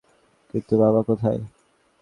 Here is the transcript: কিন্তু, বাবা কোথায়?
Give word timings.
কিন্তু, 0.49 0.73
বাবা 0.77 1.01
কোথায়? 1.03 1.39